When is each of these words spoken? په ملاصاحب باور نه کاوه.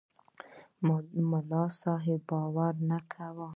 په 0.85 0.93
ملاصاحب 1.29 2.21
باور 2.29 2.73
نه 2.89 2.99
کاوه. 3.11 3.49